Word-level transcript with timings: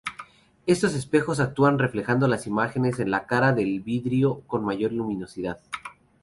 Estos 0.65 0.95
espejos 0.95 1.39
actúan 1.39 1.77
reflejando 1.77 2.27
las 2.27 2.47
imágenes 2.47 2.97
en 2.99 3.11
la 3.11 3.27
cara 3.27 3.53
del 3.53 3.81
vidrio 3.81 4.41
con 4.47 4.65
mayor 4.65 4.91
luminosidad. 4.93 5.59